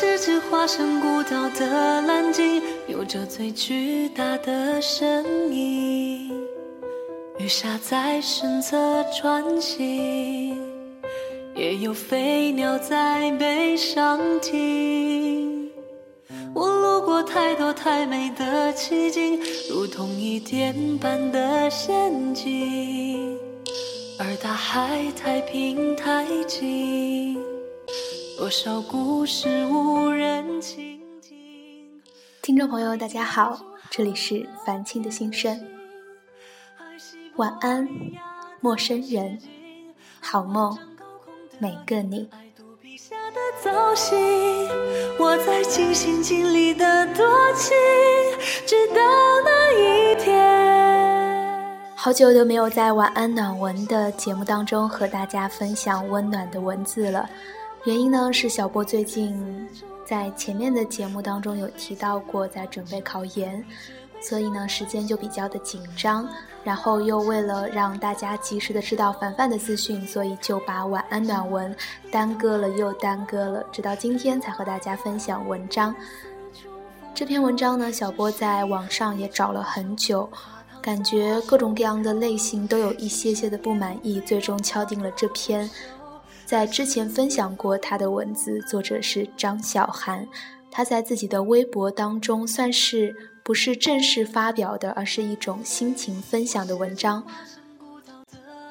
[0.00, 6.30] 是只化身孤岛的蓝鲸，有着最巨大的身影。
[7.36, 8.76] 鱼虾在身侧
[9.12, 10.56] 穿行，
[11.56, 15.68] 也有飞鸟在背上停。
[16.54, 23.36] 我路过太多太美的奇景，如同一点般的仙境。
[24.16, 27.36] 而大海太平太静，
[28.38, 32.00] 多少故事无人倾听。
[32.40, 33.58] 听众朋友，大家好，
[33.90, 35.60] 这里是凡青的心声。
[37.34, 37.88] 晚安，
[38.60, 39.36] 陌生人，
[40.20, 40.78] 好梦，
[41.58, 42.28] 每个你。
[45.18, 47.76] 我在尽心尽力的多情，
[48.64, 49.00] 直到
[49.44, 50.38] 那一天。
[51.96, 57.28] 好久都没有在晚安暖文的节目当中和大家分享温暖的文字了，
[57.84, 59.68] 原因呢是小波最近
[60.04, 63.64] 在前面的节目当中有提到过在准备考研。
[64.20, 66.28] 所以呢，时间就比较的紧张，
[66.64, 71.72] 然后又为了让大家及时的知道凡凡的资讯，所以就把晚安暖文
[72.10, 75.94] 耽搁了又耽搁了，直到今天才和大家分享文章。
[77.14, 80.28] 这篇文章呢，小波在网上也找了很久，
[80.82, 85.70] 感觉各种各样的类型都有一些些的不满意，最终敲定了这篇。
[86.48, 90.26] 在之前分享过他的文字，作者是张小涵，
[90.70, 93.14] 他在自己的微博当中算是。
[93.42, 97.24] 不是正式发表的，而是一种心情分享的文章。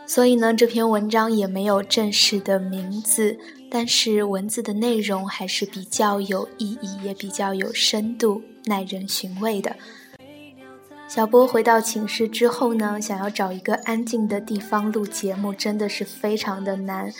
[0.05, 3.36] 所以呢，这篇文章也没有正式的名字，
[3.71, 9.76] 但是文字的内容还是比较有意义，也比较有深度，耐人寻味的。
[11.08, 17.11] 小波回到寝室之后呢，想要找一个安静的地方录节目，真的是非常的难。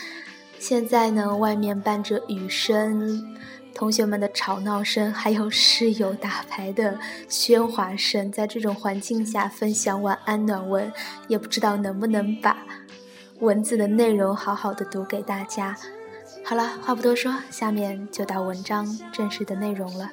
[0.58, 3.36] 现在呢，外面伴着雨声。
[3.74, 6.98] 同学们的吵闹声，还有室友打牌的
[7.28, 10.92] 喧哗声，在这种环境下分享晚安暖文，
[11.28, 12.56] 也不知道能不能把
[13.38, 15.76] 文字的内容好好的读给大家。
[16.44, 20.10] 好了，话不多说，下面就到文章正式的内容了。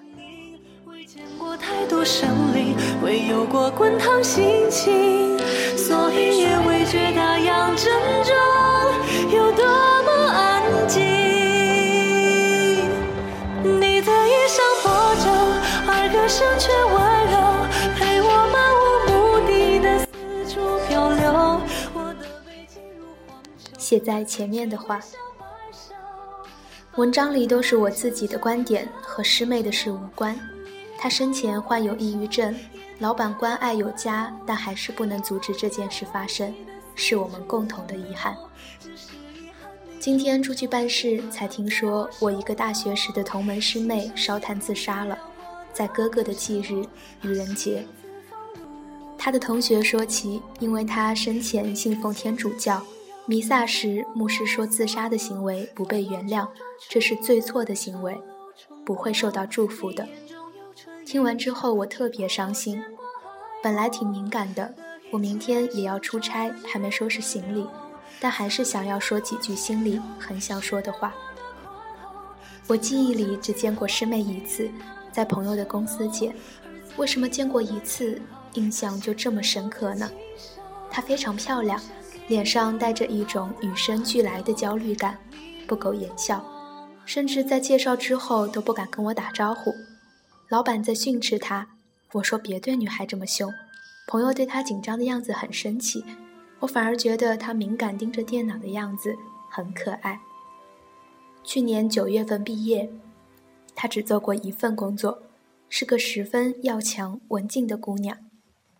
[0.85, 5.39] 未见过太多生灵，未有过滚烫心情，
[5.75, 7.91] 所以也未觉大洋珍
[8.23, 8.35] 重
[23.85, 25.00] 写在前面的话，
[26.96, 30.35] 文章里都是我自己的观点，和师妹的事无关。
[30.97, 32.56] 她生前患有抑郁症，
[32.97, 36.51] 老板关爱有加，但还是不能阻止这件事发生，
[36.96, 38.35] 是我们共同的遗憾。
[40.00, 45.16] 今天出去办事，才听说我一个大学时的同门师妹烧炭自杀了。
[45.72, 46.84] 在哥哥的忌日
[47.22, 47.85] 愚人节，
[49.16, 52.81] 他的同学说起，因为他生前信奉天主教，
[53.28, 56.47] 弥撒时牧师说自杀的行为不被原谅，
[56.88, 58.16] 这是最错的行为，
[58.86, 60.08] 不会受到祝福的。
[61.08, 62.84] 听完之后，我特别伤心。
[63.64, 64.72] 本来挺敏感的，
[65.12, 67.66] 我明天也要出差，还没收拾行李，
[68.19, 71.12] 但还是想要说几句心里很想说的话。
[72.68, 74.69] 我记忆里只见过师妹一次。
[75.12, 76.35] 在朋友的公司见，
[76.97, 78.22] 为什么见过一次，
[78.53, 80.12] 印象就这么深刻呢？
[80.91, 81.80] 她非常漂亮，
[82.28, 85.18] 脸上带着一种与生俱来的焦虑感，
[85.68, 86.44] 不苟言笑，
[87.06, 89.74] 甚至在介绍之后都不敢跟我打招呼。
[90.50, 91.68] 老板在训斥她，
[92.14, 93.52] 我说别对女孩这么凶。
[94.08, 96.03] 朋友对她紧张的样子很生气，
[96.59, 99.16] 我反而觉得她敏感盯着电脑的样子
[99.49, 100.20] 很可爱。
[101.44, 102.90] 去年九月份毕业。
[103.78, 105.23] 她只做过一份工作，
[105.67, 108.17] 是个十分要强、文静的姑娘，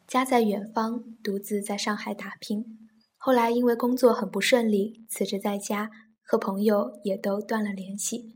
[0.08, 2.85] 家在远方，独自在上海打拼。
[3.26, 5.90] 后来因为工作很不顺利，辞职在家，
[6.22, 8.36] 和朋友也都断了联系。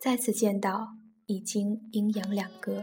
[0.00, 0.88] 再次见到，
[1.26, 2.82] 已经阴阳两隔。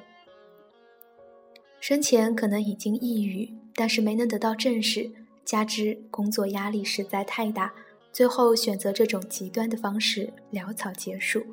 [1.79, 5.11] 生前可能已经抑郁，但是没能得到正视，
[5.43, 7.73] 加之工作压力实在太大，
[8.13, 11.43] 最后选择这种极端的方式潦草结束。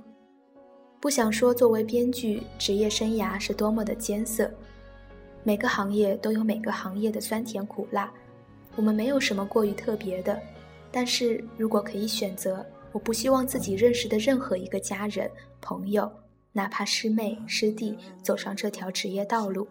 [1.00, 4.52] 不想说，作为编剧，职业生涯是多么的艰涩。
[5.42, 8.12] 每个行业都有每个行业的酸甜苦辣，
[8.76, 10.40] 我们没有什么过于特别的。
[10.92, 15.30] 但是如果可以选择，我不希望自己认识的任何一个家人、
[15.60, 16.10] 朋友，
[16.52, 19.66] 哪怕师妹、师弟，走上这条职业道路。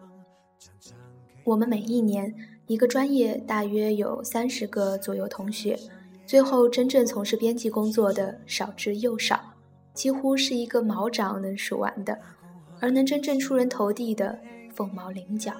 [1.42, 2.32] 我们每一年
[2.66, 5.78] 一个专业大约有三十个左右同学，
[6.26, 9.40] 最后真正从事编辑工作的少之又少。
[9.94, 12.16] 几乎是一个毛掌能数完的，
[12.80, 14.38] 而能真正出人头地的
[14.74, 15.52] 凤毛麟角。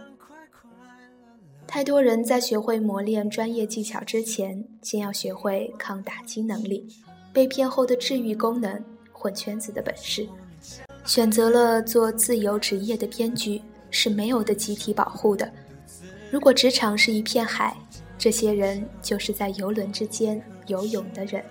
[1.66, 6.86] 太多人在学会磨练专业技巧之前，先要学会抗打击能力、
[7.32, 8.82] 被骗后的治愈功能、
[9.12, 10.26] 混圈子的本事。
[11.04, 13.60] 选择了做自由职业的编剧
[13.90, 15.50] 是没有的集体保护的。
[16.30, 17.76] 如果职场是一片海，
[18.16, 21.44] 这些人就是在游轮之间游泳的人。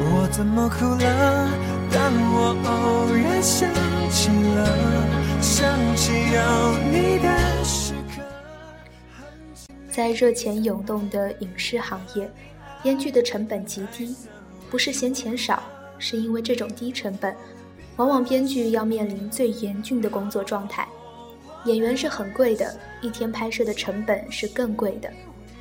[0.00, 1.50] 我怎么哭了？
[1.90, 3.68] 当我偶然想
[4.10, 8.22] 起了，想起有你的时刻
[9.88, 12.30] 在热钱涌动的影视行业，
[12.82, 14.14] 编剧的成本极低，
[14.70, 15.62] 不是嫌钱少，
[15.98, 17.34] 是因为这种低成本，
[17.96, 20.86] 往往编剧要面临最严峻的工作状态。
[21.64, 25.10] 演员是很贵的，一天拍摄的成本是更贵的。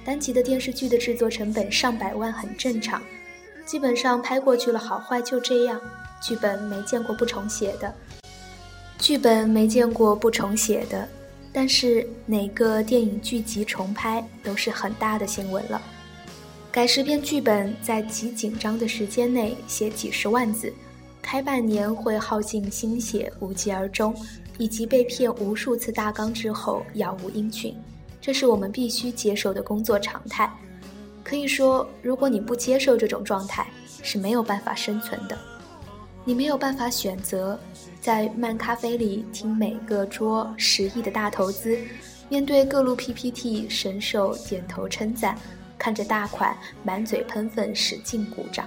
[0.03, 3.01] 单集的电视剧的制作成本上百万很正常，
[3.65, 5.79] 基本上拍过去了，好坏就这样。
[6.21, 7.93] 剧本没见过不重写的，
[8.97, 11.07] 剧本没见过不重写的。
[11.53, 15.81] 但是哪个电影剧集重拍都是很大的新闻了。
[16.71, 20.71] 改十遍剧本，在极紧张的时间内写几十万字，
[21.21, 24.15] 开半年会耗尽心血，无疾而终。
[24.59, 27.75] 以及被骗无数次大纲之后杳无音讯，
[28.19, 30.51] 这是我们必须接受的工作常态。
[31.23, 33.67] 可以说，如果你不接受这种状态，
[34.01, 35.37] 是没有办法生存的。
[36.25, 37.59] 你没有办法选择
[38.01, 41.77] 在漫咖啡里听每个桌十亿的大投资，
[42.29, 45.37] 面对各路 PPT 神兽点头称赞，
[45.77, 48.65] 看着大款满嘴喷粪使劲鼓掌。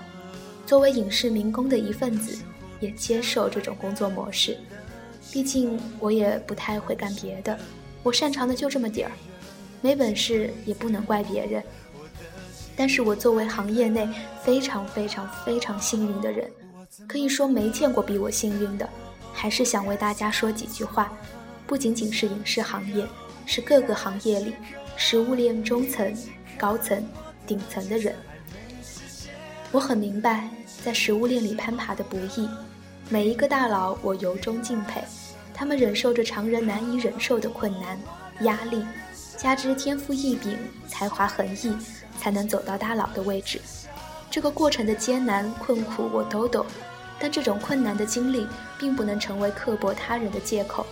[0.66, 2.38] 作为影视民工的一份子，
[2.80, 4.56] 也接受这种工作模式。
[5.32, 7.58] 毕竟我也不太会干别的，
[8.02, 9.12] 我擅长的就这么点儿，
[9.80, 11.62] 没本事也不能怪别人。
[12.76, 14.08] 但是我作为行业内
[14.42, 16.50] 非常非常非常幸运的人，
[17.06, 18.88] 可以说没见过比我幸运的，
[19.40, 21.10] 还是想为大家说几句话。
[21.66, 23.06] 不仅仅是影视行业，
[23.46, 24.52] 是各个行业里
[24.98, 26.14] 食物链中层、
[26.58, 27.02] 高层、
[27.46, 28.14] 顶层的人。
[29.72, 30.46] 我很明白，
[30.84, 32.46] 在食物链里攀爬的不易。
[33.08, 35.02] 每一个大佬，我由衷敬佩，
[35.54, 37.98] 他们忍受着常人难以忍受的困难、
[38.42, 38.84] 压力，
[39.38, 41.74] 加之天赋异禀、才华横溢，
[42.20, 43.58] 才能走到大佬的位置。
[44.30, 46.66] 这个过程的艰难困苦我都懂，
[47.20, 48.46] 但这种困难的经历
[48.78, 50.86] 并不能成为刻薄他人的借口，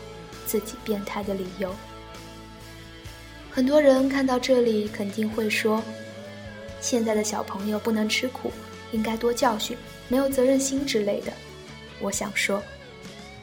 [0.46, 1.74] 自己变态的理由。
[3.50, 5.82] 很多人看到这里肯定会说
[6.80, 8.52] ：“现在的小朋友不能吃苦，
[8.92, 9.76] 应该多教训，
[10.06, 11.32] 没有责任心之类的。”
[11.98, 12.62] 我想说，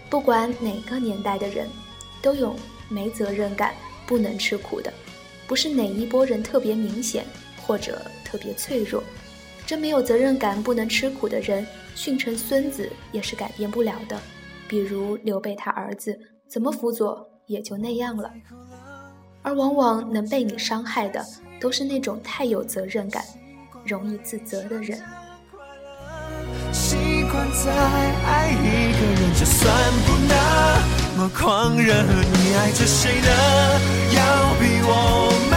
[0.09, 1.67] 不管哪个年代的人，
[2.21, 2.55] 都有
[2.87, 3.73] 没责任感、
[4.05, 4.93] 不能吃苦的，
[5.47, 7.25] 不是哪一波人特别明显
[7.65, 9.03] 或者特别脆弱。
[9.65, 11.65] 这没有责任感、不能吃苦的人，
[11.95, 14.17] 训成孙子也是改变不了的。
[14.67, 16.17] 比如刘备他儿子，
[16.47, 18.31] 怎么辅佐也就那样了。
[19.41, 21.23] 而往往能被你伤害的，
[21.59, 23.23] 都是那种太有责任感、
[23.85, 25.01] 容易自责的人。
[26.71, 26.95] 习
[27.31, 29.73] 惯再爱一个人，就算
[30.05, 33.29] 不那么狂热，你爱着谁呢？
[34.15, 35.54] 要比我们。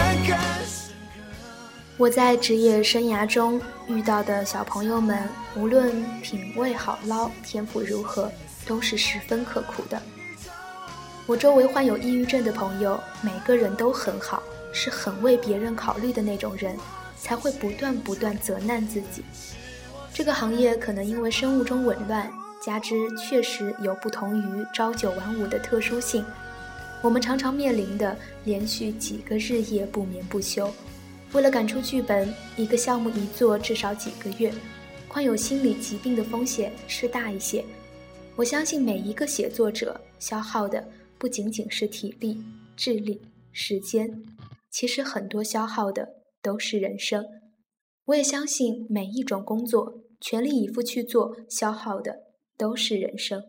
[1.99, 8.31] 我在职业生涯中遇到的小朋友们，无论品味好捞、天赋如何，
[8.65, 10.01] 都是十分刻苦的。
[11.25, 14.41] 我周围患有抑郁症的朋友，每个人都很好，
[14.71, 16.73] 是很为别人考虑的那种人，
[17.19, 19.21] 才会不断不断责难自己。
[20.13, 22.31] 这个行业可能因为生物钟紊乱，
[22.65, 26.23] 加之确实有不同于朝九晚五的特殊性，
[27.01, 28.15] 我们常常面临的
[28.45, 30.73] 连续几个日夜不眠不休。
[31.31, 34.51] 为了赶出剧本，一个项目一做至少几个月，
[35.07, 37.63] 患有心理疾病的风险是大一些。
[38.35, 40.87] 我相信每一个写作者消耗的
[41.19, 42.41] 不仅仅是体力、
[42.75, 43.21] 智力、
[43.51, 44.25] 时间，
[44.71, 46.07] 其实很多消耗的
[46.41, 47.23] 都是人生。
[48.05, 52.23] 我也相信每一种工作，全力以赴去做，消耗的
[52.57, 53.43] 都是人生。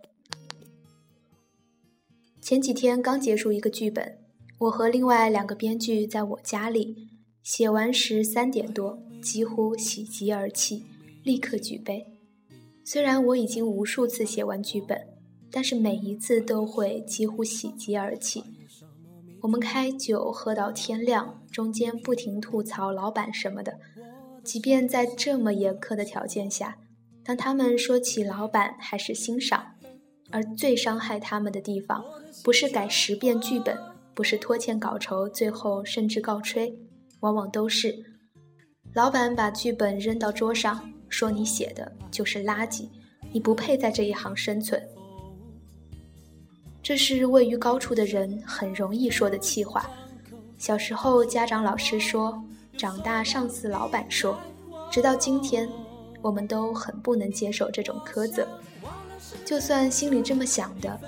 [2.42, 4.18] 前几天刚结束一个剧本，
[4.58, 7.09] 我和另外两个编剧在我家里
[7.52, 10.84] 写完时三点多，几乎喜极而泣，
[11.24, 12.06] 立刻举杯。
[12.84, 15.08] 虽然我已经无数次写完剧本，
[15.50, 18.44] 但是每一次都会几乎喜极而泣。
[19.40, 23.80] 我们开酒喝到天亮，中间不停吐槽老板什么的。
[24.44, 26.78] 即便在这么严苛的条件下，
[27.24, 29.74] 当他们说起老板，还是欣赏。
[30.30, 32.04] 而最伤害他们的地方，
[32.44, 33.76] 不是改十遍剧本，
[34.14, 36.78] 不是拖欠稿酬，最后甚至告吹，
[37.20, 37.94] 往往都是
[38.92, 42.88] 老板把剧本扔到桌上，说你写的就是垃圾，
[43.30, 44.82] 你不配在这一行生存。
[46.82, 49.88] 这是位于高处的人很容易说的气话。
[50.58, 52.42] 小时候家长老师说，
[52.76, 54.38] 长大上司老板说，
[54.90, 55.68] 直到今天，
[56.22, 58.48] 我们都很不能接受这种苛责。
[59.44, 60.98] 就算心里这么想的，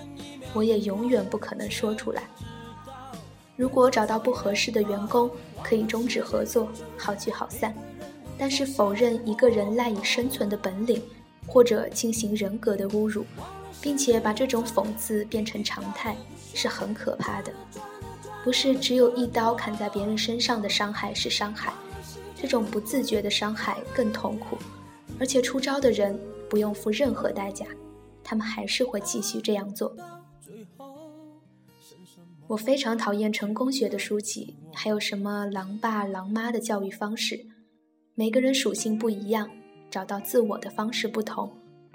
[0.54, 2.23] 我也永远不可能说出来。
[3.57, 5.31] 如果找到不合适的员工，
[5.62, 7.75] 可以终止合作，好聚好散。
[8.38, 11.00] 但是否认一个人赖以生存的本领，
[11.47, 13.25] 或者进行人格的侮辱，
[13.81, 16.16] 并且把这种讽刺变成常态，
[16.54, 17.52] 是很可怕的。
[18.42, 21.73] 不是只有一刀砍在别人身上的伤害是伤害，
[22.35, 24.59] 这种不自觉的伤害更痛苦，
[25.21, 26.19] 而且出招的人
[26.50, 27.64] 不用付任何代价。
[28.25, 29.95] 他们还是会继续这样做。
[32.52, 37.47] 我非常讨厌成功学的书籍，还有什么狼爸狼妈的教育方式。
[38.14, 39.49] 每个人属性不一样，
[39.90, 41.50] 找到自我的方式不同，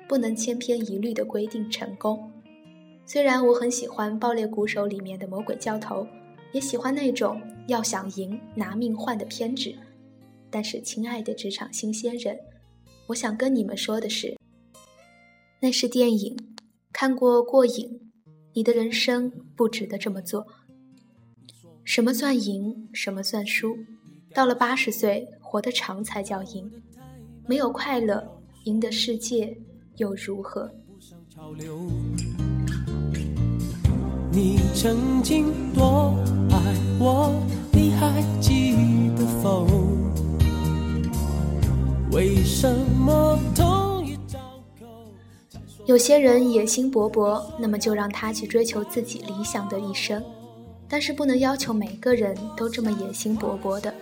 [0.08, 2.32] 不能千篇一律的规定成功。
[3.06, 6.08] 虽然我很喜欢《爆裂鼓手》里面的魔鬼教头，
[6.52, 9.76] 也喜欢那种要想赢拿命换的偏执，
[10.50, 12.36] 但是亲爱的职场新鲜人，
[13.06, 14.36] 我想跟你们说的是。
[15.60, 16.36] 那是电影，
[16.92, 18.07] 看过过瘾。
[18.58, 20.48] 你的人生不值得这么做。
[21.84, 22.90] 什么算赢？
[22.92, 23.78] 什么算输？
[24.34, 26.68] 到了八十岁，活得长才叫赢。
[27.46, 28.28] 没有快乐，
[28.64, 29.56] 赢得世界
[29.98, 30.72] 又如何？
[34.32, 36.16] 你曾经多
[36.50, 36.58] 爱
[37.00, 37.40] 我，
[37.72, 38.72] 你还记
[39.16, 39.68] 得否？
[42.12, 43.40] 为什么？
[45.88, 50.22] 有些人野心勃勃，那么就让他去追求自己理想的一生，
[50.86, 53.94] 但是不能要求每个人都这么野心勃勃的。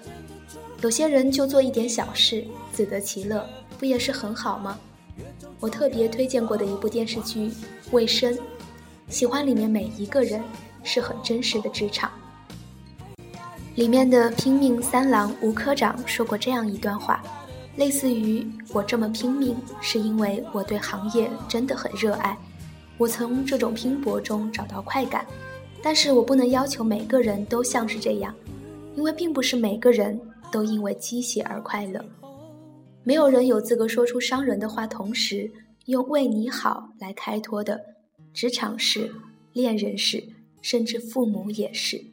[0.81, 4.79] 有些人就做一点小事，自得其乐，不也是很好吗？
[5.59, 7.49] 我特别推荐过的一部电视剧
[7.91, 8.33] 《卫生》，
[9.07, 10.43] 喜欢里面每一个人，
[10.83, 12.11] 是很真实的职场。
[13.75, 17.21] 里面的拼命三郎吴科长说过这样一段话。
[17.77, 22.37] 类似于我这么拼命，是因为我对行业真的很热爱，
[22.97, 25.25] 我从这种拼搏中找到快感。
[25.83, 28.33] 但是我不能要求每个人都像是这样，
[28.95, 30.19] 因为并不是每个人
[30.51, 32.03] 都因为鸡血而快乐。
[33.03, 35.51] 没有人有资格说出伤人的话，同时
[35.85, 37.79] 用为你好来开脱的。
[38.33, 39.11] 职场是，
[39.53, 40.23] 恋人是，
[40.61, 42.03] 甚至父母也是。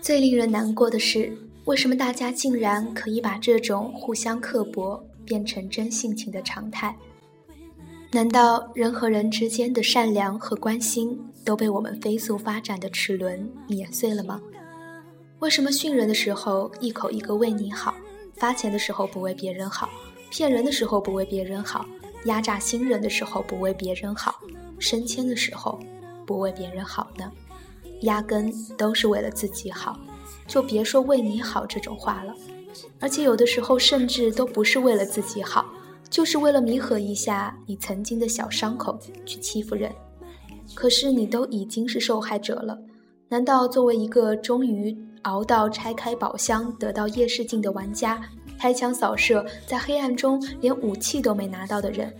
[0.00, 1.30] 最令人难过的是，
[1.66, 6.96] 为什么大家竟然可以把这种互相刻薄变成真性情的常态？
[8.10, 14.40] 难道人和人之间的善良和关心都被我们飞速发展的齿轮碾碎了吗？
[15.40, 17.94] 为什么训人的时候一口一个为你好，
[18.34, 19.90] 发钱的时候不为别人好，
[20.30, 21.86] 骗人的时候不为别人好，
[22.24, 24.40] 压榨新人的时候不为别人好，
[24.78, 25.78] 升迁的时候
[26.28, 27.32] 不为别人好呢？
[28.02, 29.98] 压根都是为了自己好，
[30.46, 32.34] 就别说为你好这种话了。
[33.00, 35.64] 而且有的时候甚至都不是为了自己好。
[36.10, 39.92] 就是为了弥合一下你曾经的小伤口去欺负人，
[40.74, 42.78] 可是你都已经是受害者了，
[43.28, 48.22] 难道作为一个终于熬到拆开宝箱得到夜视镜的玩家，
[48.58, 52.10] 开枪扫射在黑暗中连武器都没拿到的人，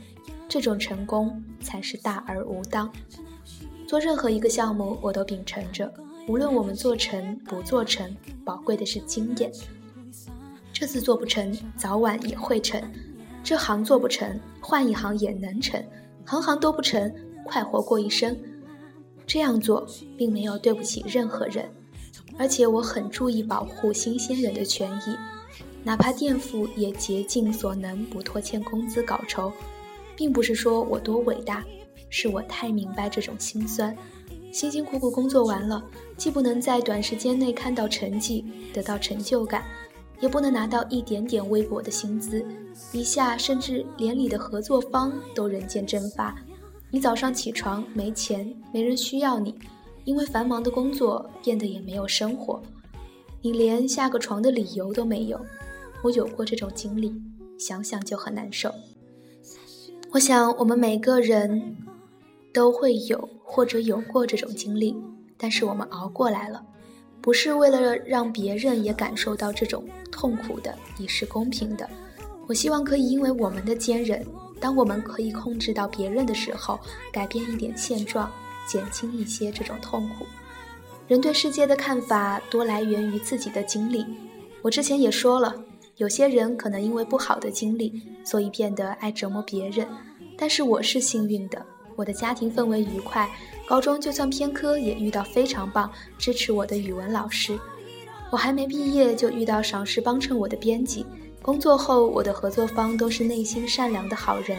[0.51, 2.93] 这种成功才是大而无当？
[3.89, 5.91] 做任何一个项目，我都秉承着，
[6.29, 8.15] 无论我们做成不做成，
[8.45, 9.51] 宝贵的是经验。
[10.75, 12.79] 这次做不成，早晚也会成。
[13.43, 15.81] 这行做不成，换一行也能成；
[16.27, 17.11] 行行都不成，
[17.45, 18.37] 快活过一生。
[19.27, 21.67] 这样做并没有对不起任何人，
[22.37, 25.17] 而且我很注意保护新鲜人的权益，
[25.83, 29.51] 哪怕垫付也竭尽所能不拖欠工资稿酬。
[30.15, 31.65] 并不是说我多伟大，
[32.11, 33.97] 是我太明白这种心酸。
[34.53, 35.83] 辛辛苦苦工作完了，
[36.17, 39.65] 既不能在短时间内看到成绩，得到成就感。
[40.21, 42.45] 也不能拿到一点点微薄的薪资，
[42.91, 46.35] 一下甚至连你的合作方都人间蒸发。
[46.91, 49.55] 你早上起床没钱，没人需要你，
[50.05, 52.61] 因为繁忙的工作变得也没有生活，
[53.41, 55.41] 你连下个床的理由都没有。
[56.03, 57.15] 我有过这种经历，
[57.57, 58.75] 想想就很难受。
[60.11, 61.77] 我想，我们每个人
[62.59, 64.93] 都会有或者有过这种经历，
[65.37, 66.61] 但是我们熬过来了，
[67.21, 71.89] 不是为了让别人也感受到这种痛苦的，也是公平的。
[72.49, 74.27] 我希望可以因为我们的坚韧，
[74.59, 76.81] 当我们可以控制到别人的时候，
[77.13, 78.29] 改变一点现状，
[78.67, 80.27] 减轻一些这种痛苦。
[81.07, 84.05] 人对世界的看法多来源于自己的经历。
[84.63, 85.55] 我之前也说了。
[85.99, 89.87] 有些人可能因为不好的经历，所以变得爱折磨别人。
[90.37, 91.65] 但是我是幸运的，
[91.99, 93.29] 我的家庭氛围愉快，
[93.67, 97.59] 高中就算偏科也遇到非常棒支持我的语文老师。
[98.31, 101.05] 我还没毕业就遇到赏识帮衬我的编辑，
[101.43, 104.57] 工作后我的合作方都是内心善良的好人。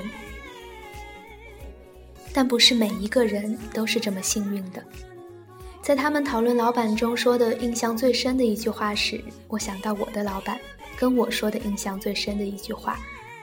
[2.34, 4.84] 但不是每一个人都是这么幸运的。
[5.82, 10.60] 在他们讨论老板中说的印象最深的一句话时，我想到我的老板。
[10.98, 13.00] 跟我说的印象最深的一句话，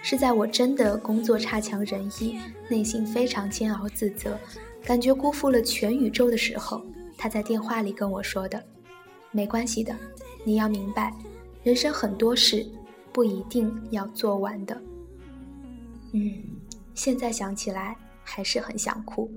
[0.09, 2.39] 是在我真的工作差强人意，
[2.71, 4.39] 内心非常煎熬自责，
[4.85, 6.81] 感觉辜负了全宇宙的时候，
[7.19, 8.65] 他在电话里跟我说的
[9.33, 9.93] ：“没关系的，
[10.45, 11.13] 你要明白，
[11.65, 12.65] 人生很多事
[13.13, 14.81] 不一定要做完的。”
[16.15, 16.33] 嗯，
[16.95, 19.29] 现在想起来还是很想哭。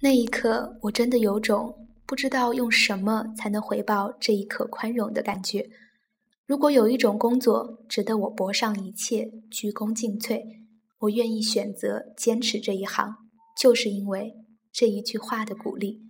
[0.00, 5.68] 那一刻，我真的有种不知道用什么才能回报这一刻宽容的感觉。
[6.46, 10.42] 如果有一种工作值得我搏上一切、鞠躬尽瘁，
[10.98, 13.16] 我愿意选择坚持这一行，
[13.58, 14.34] 就是因为
[14.70, 16.02] 这一句话的鼓励。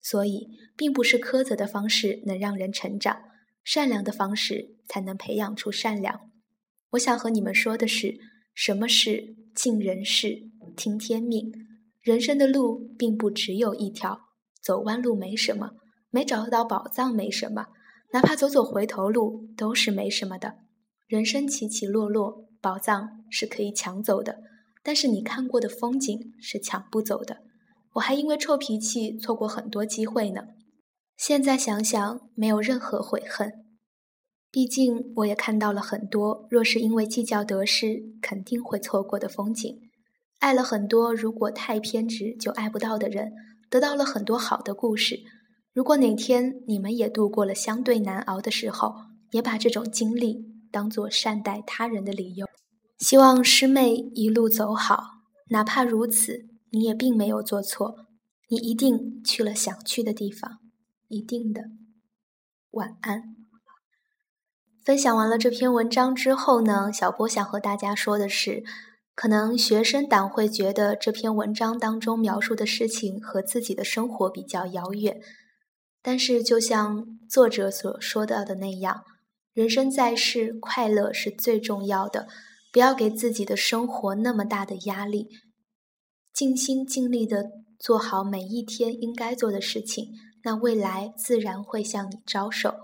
[0.00, 3.22] 所以，并不是苛责的方式能让人成长，
[3.64, 6.30] 善良的方式才能培养出善良。
[6.90, 8.18] 我想和你们说的是：
[8.54, 11.52] 什么是尽人事、听天命？
[12.00, 14.20] 人生的路并不只有一条，
[14.62, 15.72] 走弯路没什么，
[16.10, 17.66] 没找到宝藏没什么。
[18.12, 20.58] 哪怕走走回头路都是没什么的，
[21.06, 24.42] 人生起起落落，宝藏是可以抢走的，
[24.82, 27.38] 但是你看过的风景是抢不走的。
[27.94, 30.42] 我还因为臭脾气错过很多机会呢，
[31.16, 33.64] 现在想想没有任何悔恨，
[34.50, 39.78] 毕竟我也看到了很多若是因为计较得失肯定会错过的风景，
[40.40, 43.32] 爱了很多如果太偏执就爱不到的人，
[43.70, 45.20] 得到了很多好的故事。
[45.74, 48.94] 如果哪天你们也度过了相对难熬的时候，
[49.30, 52.46] 也把这种经历当做善待他人的理由。
[52.98, 55.02] 希望师妹一路走好，
[55.48, 58.06] 哪怕如此，你也并没有做错，
[58.48, 60.58] 你一定去了想去的地方，
[61.08, 61.62] 一定的。
[62.72, 63.34] 晚安。
[64.84, 68.62] 分享完了这篇文章之后呢，小波想和大家说的是，
[69.14, 75.20] 可能学生党会觉得这篇文章当中描述的事情和自己的生活比较遥远。
[76.02, 79.04] 但是，就像作者所说到的那样，
[79.52, 82.26] 人生在世，快乐是最重要的。
[82.72, 85.28] 不要给自己的生活那么大的压力，
[86.32, 90.08] 尽心尽力的做好每一天应该做的事情，
[90.42, 92.74] 那未来自然会向你招手。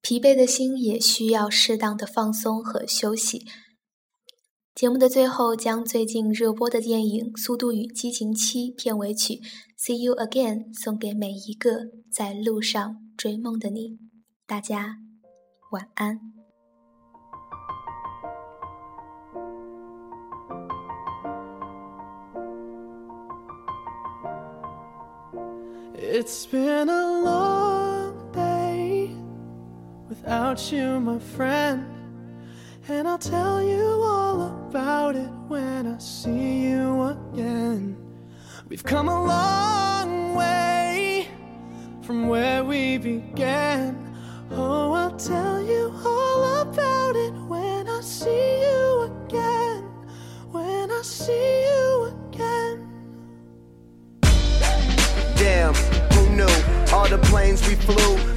[0.00, 3.46] 疲惫的心也需要适当的放松和休息。
[4.74, 9.34] 节目的最后，将最近热播的电影《速度与激情七》片尾曲
[9.84, 13.98] 《See You Again》送给每一个在路上追梦的你。
[14.46, 14.98] 大家
[15.72, 16.20] 晚安。
[25.96, 29.10] It's been a long day
[30.08, 31.86] without you, my friend.
[32.88, 38.01] And I'll tell you all about it when I see you again.
[38.72, 41.28] We've come a long way
[42.00, 44.16] from where we began.
[44.50, 49.82] Oh, I'll tell you all about it when I see you again.
[50.52, 52.88] When I see you again.
[55.36, 55.74] Damn,
[56.14, 56.94] who knew?
[56.94, 58.16] All the planes we flew,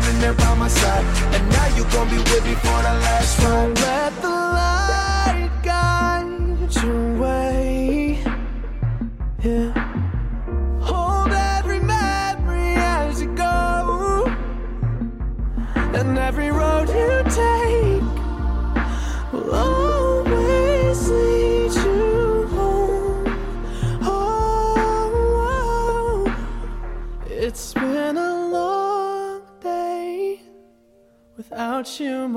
[0.00, 1.04] standing there by my side.
[1.34, 3.78] And now you gon' be with me for the last ride.
[3.78, 5.09] Let the light